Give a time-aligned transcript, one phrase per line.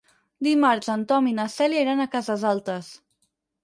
[0.47, 2.95] Dimarts en Tom i na Cèlia iran a Cases Altes.